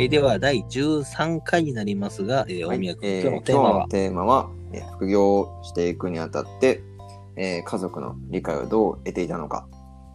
[0.00, 4.50] はい、では、第13回になりますが、えー、はい大宮君、えー今日のテーマは？
[4.72, 6.82] えー副業をしていくにあたって、
[7.36, 9.68] えー家族の理解をどう得ていたのか、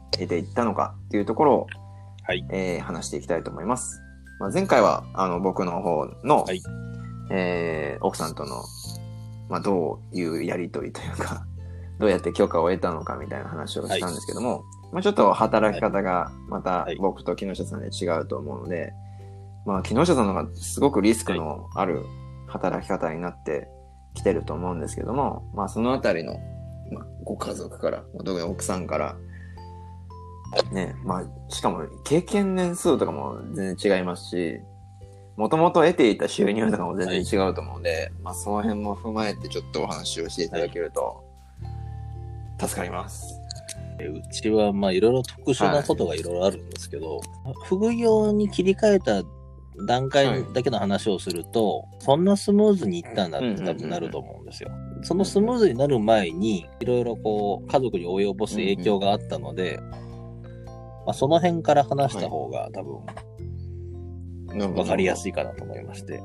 [0.09, 1.67] 得ていったのかっていうところを、
[2.23, 2.43] はい。
[2.49, 4.01] えー話していきたいと思います。
[4.39, 6.63] まあ、前回は、あの、僕の方の、はい。
[7.29, 8.63] えー奥さんとの、
[9.49, 11.45] まあ、どういうやりとりというか、
[11.99, 16.95] どうやって許可を得たのかみたいな話をしたんですけども、まあ、ちょっと働き方がまたはい。
[16.95, 18.91] 僕と木下さんで違うと思うので、
[19.65, 22.03] まあ、木下さんの方がすごくリスクのある
[22.47, 23.67] 働き方になって
[24.13, 26.39] きてると思うんですけども、まあ、そのあたりの、
[26.91, 29.15] まあ、ご家族から、特に奥さんから、
[30.71, 34.59] ね、まあ、しかも経験年数とかも全然違いますし、
[35.35, 41.23] もともと得ていた収入とかも全然違うと思うんで、まあ、その辺も踏まえてちょっとお話をしていただけると、
[42.59, 43.41] 助かります。
[43.99, 47.21] えーうちは、まあ、いろいろ特殊なことがいろいろあるんですけど、
[47.65, 49.23] 副業に切り替えた
[49.85, 54.71] 段階だけの話をすると、そんなスムーズにいったんだって多分なると思うんですよ。
[55.01, 59.79] そのスムーズになる前に、いろいろこう、家族に及ぼす影響があったので、
[61.05, 65.31] まあ、その辺から話した方が多分わかりやすい。
[65.31, 66.21] いかなと思いまして。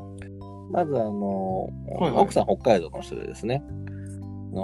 [0.71, 1.65] まずあの、
[1.98, 3.62] はいはい奥さん北海道の人でですね、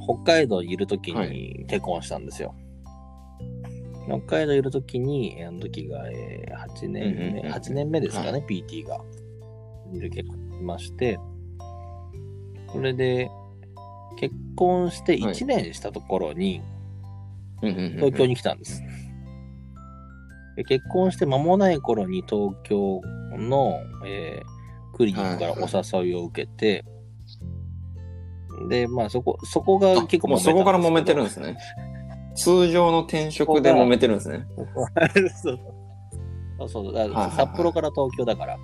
[0.04, 2.54] 北海道にいるときはに結婚したんですよ。
[4.06, 9.00] 北海道いるときに、あの時が、えー8年目、うんうんうん8年目ですかね、は PT が。
[9.92, 11.18] で結婚しまして、
[12.72, 13.30] それで、
[14.18, 16.62] 結婚して1年したところに、
[17.60, 18.28] 東京に。
[18.28, 18.82] に来たんです。
[20.56, 23.02] で結婚して間もない頃に東京
[23.36, 24.56] の、えー
[24.96, 26.82] クリニックからお誘いを受けて、
[28.70, 31.58] で、まあそこ、そこが結構もうそこから揉めてるんんですね。
[32.36, 34.46] 通常の転職で揉めてるんですね。
[35.42, 35.58] そう
[36.58, 38.56] そうそうだから札幌から東京だから。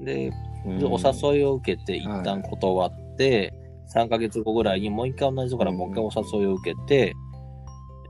[0.00, 0.32] で、
[0.64, 3.52] お誘いを受けて、一旦断って、
[3.94, 7.14] 3ヶ月後ぐらいにもう一回同じところからもう一回お誘いを受けて、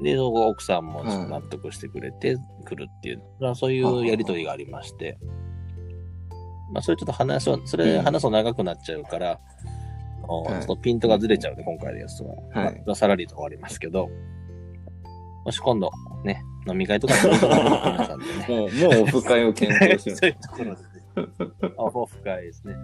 [0.03, 5.19] で、そこ奥さんも納得してくれて来るっていう、まあそういうやりとりがありまして、
[6.73, 8.03] まあそれちょっと話を、それうん。
[8.03, 9.41] 話すと長くなっちゃうから、
[10.31, 14.09] ちょっとピントがずれちゃうんで、今回でやつも、はいまあさらりと終わりますけど、
[15.45, 15.91] もし今度
[16.25, 20.17] ね、飲み会とかに皆さんでね、もう、もうオフ会を検討してる。
[20.17, 21.73] そういうところでね。
[21.79, 22.75] あ、オフ会ですね。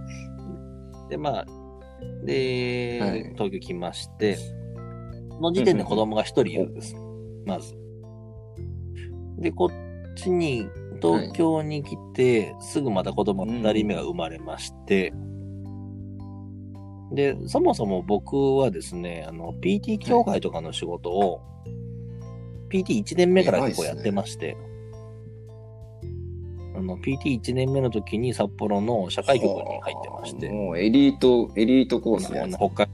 [1.08, 1.46] で、まあ、
[2.24, 6.96] で、はい東京来まして、その時点で子供が一人いるんです。
[7.44, 7.76] まず。
[9.38, 10.68] で、こっちに、
[11.02, 15.12] 東京に来て、すぐまた子供二人目が生まれまして、
[17.12, 21.40] で、そもそも僕はですね、あの、PT 協会とかの仕事を、
[22.70, 24.56] PT1 年目から結構やってまして、
[26.74, 32.46] あの、PT1 年目の時に札幌の社会局に入ってまして、もうエリート、エリートコースであ。
[32.46, 32.88] の北海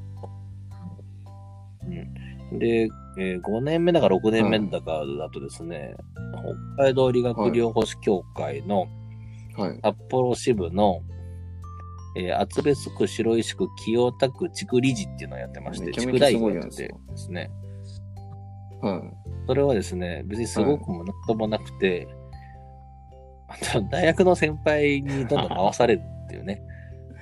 [2.52, 2.58] うん。
[2.58, 5.94] で、えー5年目だか6年目だかだとですね、
[6.76, 8.86] 北海道理学療法士協会の
[9.56, 9.80] はい。
[9.82, 11.02] 札幌支部の、
[12.16, 17.50] えー厚別区、白石区、清田区地区理事っていうのをやってまして、めちゃ地区代めちゃすごい表やってですね、
[18.82, 19.02] はい。
[19.46, 22.08] それはですね、別にすごくもなんともなくて、
[23.48, 26.62] あと大学の先輩にどんどん回されるっていうね。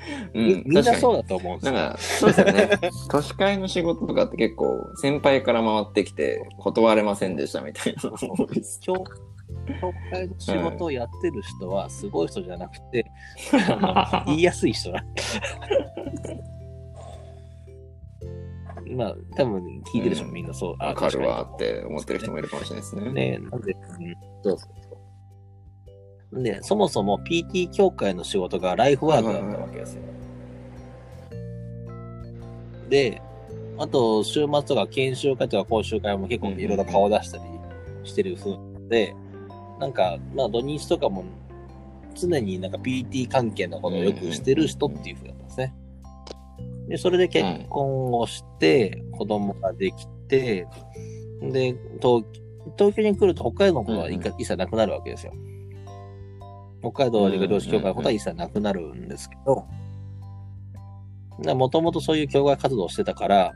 [0.33, 1.73] みみんなそううだと思うんですよ。
[1.73, 2.79] なんか、そうですよね。
[3.11, 8.81] 都市会の仕事とかって結構、先輩から回ってきて、断れませんでしたみたいなのが多いです。
[8.81, 8.95] 教
[9.81, 13.11] 教会の仕事をやってる人はすごい人じゃなくて、
[13.81, 15.05] あの言いやすい人だ。
[18.97, 20.77] まあ、多分聞いてる人もみんなそう。
[20.79, 23.03] あわかるわ確って思ってる人もいるかもしれないですね。
[23.09, 24.71] にね、なんで、うん、そうそう
[26.29, 26.43] そう。
[26.43, 30.03] で、そもそも PT 協会の仕事がライフワークだったわけですよ。
[32.89, 33.23] で、
[33.79, 37.45] あと、週末とか研修会とか講習会も結構いろいろ顔出したり
[38.05, 39.15] してる風なので、
[39.81, 41.25] なんか、まあ土日とかも
[42.15, 45.75] 常になんか PT 関係のことをよくしてる人っていう風だったんですね。
[46.89, 50.67] で、それで結婚をして、子供ができて、
[51.41, 52.25] で、東
[52.77, 55.33] 東京に来ると北海道のことは一切なくなるわけですよ。
[56.81, 59.67] 北海道理学療師協会のことは一切なくなるんですけど、
[61.55, 63.53] もともとそういう協会活動をしてたから、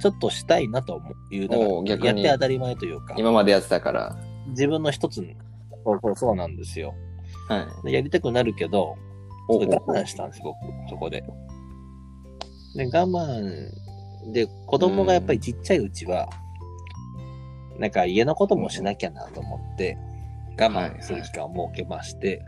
[0.00, 1.34] ちょっとしたいなと思う。
[1.34, 4.16] いう、だからおう逆にやって当たり前というか、今までやってたから。
[4.48, 5.36] 自分の一つに、
[5.84, 6.94] そうそうそうなんですよ。
[7.48, 7.86] はい。
[7.86, 8.96] でやりたくなるけど、
[9.48, 10.56] 我慢したんです、僕、
[10.88, 11.22] そこで。
[12.74, 13.70] で、我慢
[14.32, 16.28] で、子供がやっぱりちっちゃいうちは、
[17.78, 19.96] なんか家のこともしなきゃなと思って、
[20.58, 22.42] 我慢する期間を設けまして、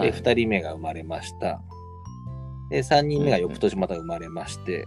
[0.00, 1.60] で、二人目が生まれました。
[2.70, 4.86] で、三人目が翌年また生まれまして、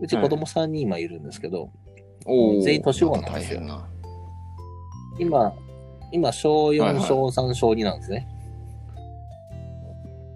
[0.00, 1.70] うち子供三人今いるんですけど、
[2.24, 3.88] おー全員年子なんですよ大変な。
[5.18, 5.54] 今、
[6.12, 7.02] 今、小4、はいはい。
[7.04, 8.28] 小3、小2なんですね。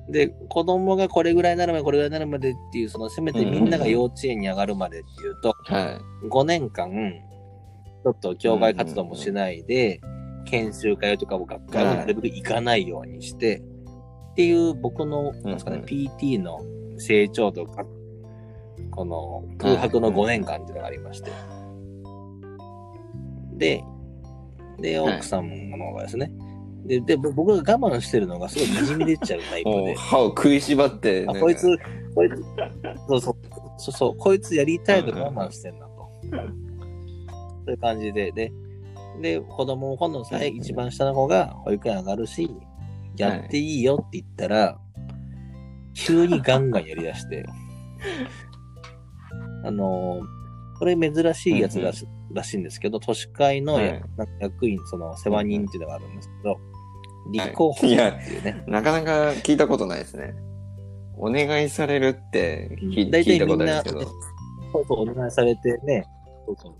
[0.08, 6.90] で、子供がこれぐらいになるまで、これぐらいになるまでっていう、その、せめてみんなが幼稚園に上がるまでっていうと、は5年間、
[8.02, 10.00] ちょっと教外活動もしないで、
[10.44, 13.62] 研修会とかも学会もなるべく行かないようにして、
[14.32, 16.60] っていう僕の、なんですかね、うんうん PT の
[16.98, 17.84] 成長とか、
[18.90, 21.30] この空白の5年間っていうのがありまして。
[23.56, 23.84] で、
[24.82, 25.16] で、はい。
[25.16, 26.30] 奥さんの方がですね、
[26.84, 29.64] で、で、ぼ僕が我慢してるのがすごい滲み出ちゃうタイい。
[29.64, 29.94] プで。
[29.96, 31.66] 歯を食いしばって、あ、ねこいつ、
[32.14, 32.44] こいつ、
[33.08, 33.36] そうそう、
[33.78, 35.92] そうそう、こいつやりたいと我慢してんなと。
[37.64, 38.52] そういう感じで、で、
[39.20, 42.50] で、子供も今度さえ一番下の子が保育園上がるし、
[43.16, 44.78] やっていいよって言ったら、
[45.94, 47.44] 急にガンガンやりだして、
[49.64, 50.41] あのー
[50.82, 56.58] これ珍しいやつらし,、らしいんですけど、都市会のや、はいなんか役員、その世話人っていうのがあるんですけど、
[57.30, 60.34] 立候補っていうね、なかなか聞いたことないですね。
[61.16, 64.00] お願いされるって聞,、いたことあるんですけど。
[64.00, 66.04] そうそう、お願いされてね。
[66.46, 66.76] そうそ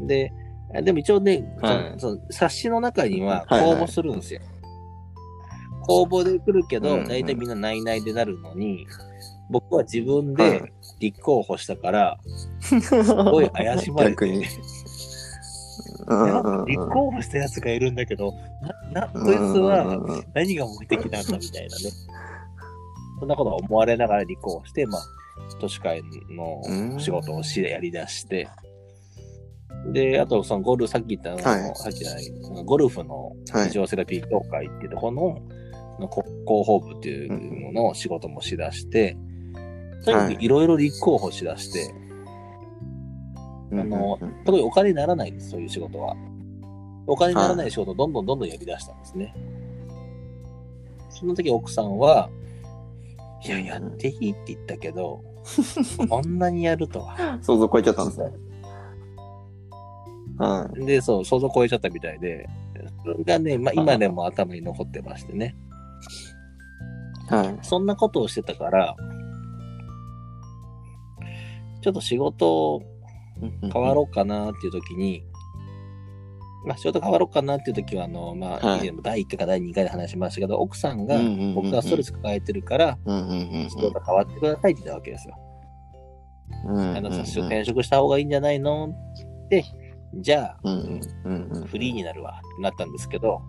[0.00, 0.06] う。
[0.08, 0.32] で、
[0.74, 4.40] あでも一応ね、はいその冊子の中にははいはい公募するんですよ。
[5.86, 8.84] 公募で来るけど、大体みんな内々でなるのに、
[9.52, 12.18] 僕は自分はで立候補したから、
[12.60, 14.56] すごい怪しまれて、立
[16.06, 18.32] 候補したやつがいるんだけど、
[18.92, 19.24] な、な、うん。
[19.24, 21.90] こいつは何が目的なんだみたいなね。
[23.20, 25.02] そんなことは思われながら立候補して、まあ、
[25.60, 28.48] 都市会の仕事をしやり出して、
[29.92, 31.76] で、あとそのゴルフ、さっき言ったあの、はい。
[31.76, 32.30] さっきじゃない、
[32.64, 33.68] ゴルフのはい。
[33.68, 35.38] 非常セラピー協会っていうところの、
[36.00, 39.16] のこ広報部っていうのの仕事もしだして、
[40.04, 41.94] とにかくいろいろ立候補しだして、
[43.72, 46.16] あのうんうんうん特にお金にならないんです、そういう仕事は。
[47.06, 49.34] お金にならない仕事をどんどんどんどんやり出したんですね。
[51.10, 52.30] その時奥さんは、
[53.44, 55.22] いや、やっていいって言ったけど、
[56.08, 57.38] こんなにやるとは。
[57.42, 58.30] 想像超えちゃったんですね。
[60.38, 62.48] はで、そう、想像超えちゃったみたいで、
[63.04, 65.56] それがね、まあ今でも頭に残ってましてね。
[67.30, 67.34] い。
[67.34, 67.58] はい。
[67.62, 68.96] そんなことをしてたから、
[71.82, 72.82] ちょっと仕事を
[73.72, 75.24] 変わろうかなっていう時に、
[76.64, 81.18] まあ仕事変わろうかなっていう時は、あの、まあ、はい以前も第1回か第2回で話しましたけど、奥さんが
[81.54, 85.36] 僕がストレス抱えてるから、仕事変わってくださいって言ったわけですよ。
[86.64, 88.94] あの、さ転職した方がいいんじゃないの
[89.46, 89.64] って、
[90.14, 90.60] じゃあ。
[91.66, 93.40] フリーになるわってなったんですけど、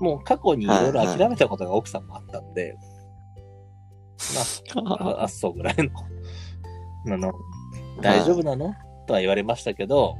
[0.00, 2.76] もう過去にいろいろ諦めたことが奥さんもあったんで、
[4.74, 5.90] まあ、ああっそうぐらいの、
[7.14, 7.32] あの、
[8.00, 8.74] 大丈夫なの？
[9.06, 10.16] とは言われましたけど、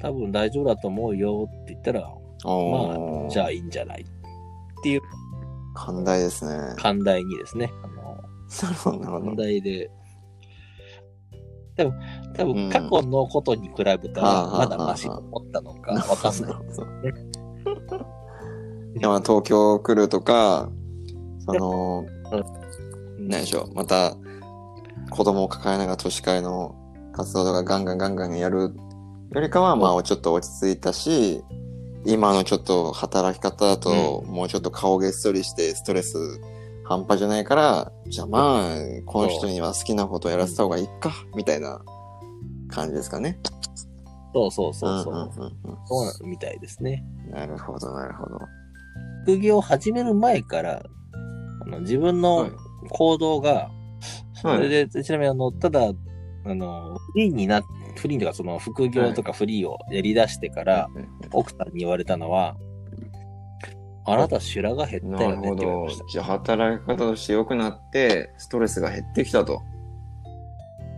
[0.00, 2.12] 多分大丈夫だと思うよって言ったら、
[2.44, 3.30] おー。
[3.30, 4.04] じゃあいいんじゃないっ
[4.82, 5.00] ていう。
[5.74, 6.56] 寛大ですね。
[6.56, 8.16] な寛大にですね、あの、
[8.48, 9.36] 寛ど。
[9.36, 9.90] 大で、
[11.76, 11.94] 多分、
[12.34, 12.52] 多うん。
[12.54, 16.52] 分過去のことに比べたら、はあはあまだマシと思ったのかわかんない。
[18.98, 20.68] いやまあ東京来るとか、
[21.46, 22.04] その、
[23.18, 23.28] うん。
[23.28, 24.16] 何でしょう、また
[25.10, 26.74] 子供を抱えながら都市会の
[27.12, 28.72] 活動とかガンガンガンガンやる
[29.32, 31.42] よりかは、まあちょっと落ち着いたし、
[32.04, 36.40] 今のちょっと働き方だと、もうちょっと顔げっそりしてストレス
[36.84, 38.76] 半端じゃないから、じゃあまあ、
[39.06, 41.80] この人には好きなことをやらせた方がいいか、みたいな
[42.68, 43.38] 感じですかね。
[44.32, 45.14] そうそうそうそう。
[45.14, 47.04] うんうんそうなみたいですね。
[47.30, 48.38] なるほど、なるほど。
[49.24, 50.82] 副業を始める前から、
[51.62, 52.50] あの自分のはい
[52.88, 53.70] 行動が、
[54.40, 55.92] そはいれで、ちなみにあの、ただ、
[56.44, 57.62] あの、フリーにな、
[57.96, 62.56] フリーとかその副業とかフリーをやり出してから、うん奥さんに言われたのは、
[64.04, 66.04] あなた白髪減ったよねって言われました。。
[66.08, 69.62] じゃあ働き方として良くなって、ストレスが減ってきたと。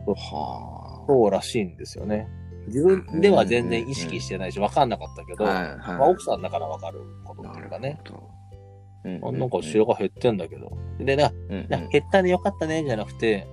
[0.07, 2.29] はそうらしいんですよね。
[2.69, 5.37] 自分では全然意識してないし、分かんなかったけあ。
[5.37, 5.77] ど、はいはい。
[5.99, 8.01] まあ、奥さんだから分かることっていうかね。
[8.05, 8.42] なるほど。
[9.04, 10.76] あなんか白髪減ってんだけど。
[10.99, 13.47] で、な、うんうんな減ったねよかったねじゃなくて、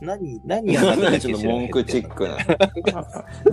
[0.00, 2.38] 何、何がダメだっちょっと文句チックな。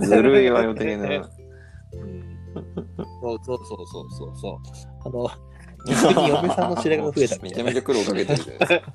[0.00, 1.08] ずるいわよ的な。
[1.08, 2.32] うん
[3.22, 4.58] そうそうそうそうそうそう。
[5.04, 5.30] あの、
[5.88, 7.78] 逆に嫁さんの白髪が増えたみたいな めちゃめち。
[7.78, 8.92] ゃ苦労かけてるじゃないですか。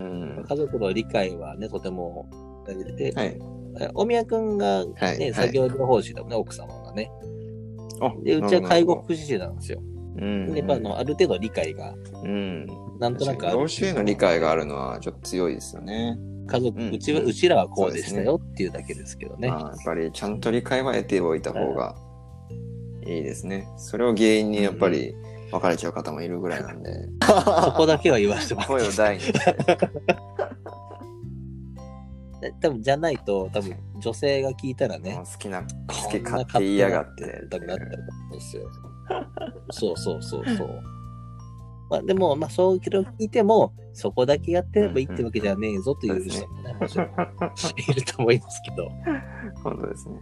[0.00, 0.44] うん。
[0.48, 2.28] 家族の理解はね、とても
[2.66, 3.38] 大事で、はい。
[3.80, 7.10] え大宮くんがね、はいはい作業療法士だもんね、奥様がね。
[8.00, 9.82] あで、うちは介護福祉士なんですよ。
[10.16, 10.54] うん。
[10.54, 12.66] やっぱあの、ある程度理解が、うん。
[12.98, 16.16] なんとなくある老子への理解があるのはちょっと強いですよね。
[16.46, 19.48] 家族、うんうちは、うちらはこうでしたよっていうだけですけどね。
[19.48, 21.96] まあ、やっぱりちゃんと理解は得ておいた方が
[23.06, 23.68] いいですね。
[23.76, 25.14] それを原因にやっぱり
[25.50, 26.90] 別れちゃう方もいるぐらいなんで、
[27.24, 29.40] そこだけは言わせてもらって声を大にして。
[32.60, 35.66] 多分じゃないと、多分女性が聞いたらねもう、好きな、好
[36.10, 37.24] き勝手言いやがって。
[37.24, 38.70] なってなっちゃうと思うんですよ。
[39.70, 40.82] そうそうそうそう。
[41.90, 48.90] まあでも、まあそう聞いても、そこだけやってればいいってわけじゃねえぞという人もね、もちろんいると思いますけど、
[49.62, 50.20] 本当ですね。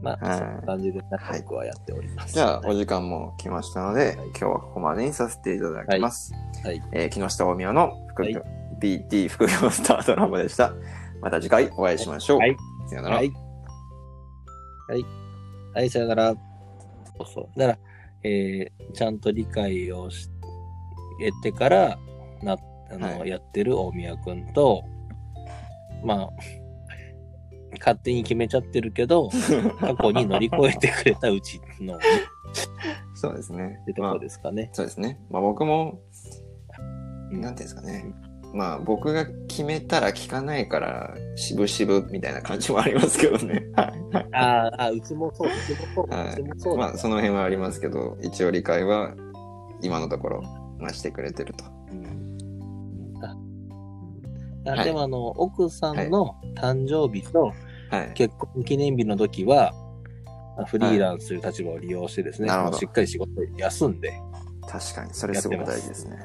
[0.00, 2.34] まあ、はいそんな感じで仲良くはやっております。
[2.34, 6.32] じゃあ、はいお時間も来ましたので、今日はここまでにさせていただきます。
[6.64, 6.82] はい。
[6.92, 8.46] えー木下大宮の副業、は
[8.80, 10.72] BT 副業スタートラボでした。
[11.20, 12.38] また次回お会いしましょう。
[12.38, 12.56] はい
[12.88, 13.16] さよなら。
[13.16, 13.32] はい。
[14.88, 15.04] はい。
[15.74, 16.47] はい、さよなら。
[17.18, 17.58] そうそう。
[17.58, 17.78] だから、
[18.24, 20.28] えー、ちゃんと理解をし
[21.20, 21.98] 得てから、
[22.42, 22.56] な、
[22.90, 24.84] あの、はいやってる大宮くんと、
[26.04, 26.30] まあ、
[27.78, 29.28] 勝手に決めちゃってるけど、
[29.80, 31.98] 過去に乗り越えてくれたうちの、っ
[33.14, 33.82] そうですね。
[33.84, 34.70] てところですかね。
[34.72, 35.18] そうですね。
[35.30, 36.00] まあ僕も、
[37.30, 38.14] うんなんていうんですかね。
[38.54, 43.66] まあ僕が決めたら聞かないから、渋々みたいな感じもありますけどね。
[43.76, 43.92] はい。
[44.32, 49.14] あーあ、うちもそう、うちもそう、はうちもそうまあその辺はありますけど、一応理解は
[49.82, 50.42] 今のところ、
[50.78, 51.64] まあしてくれてると。
[51.92, 52.38] うん
[53.22, 53.36] あ
[54.66, 57.52] あはいでもあの、奥さんの誕生日と
[57.90, 58.12] はい。
[58.14, 59.72] 結婚記念日の時は、
[60.56, 64.12] まあフリーランスという立場を利用してですね、なるほどもうしっかり仕事休んで、
[64.66, 66.18] 確かに、それすごく大事ですね。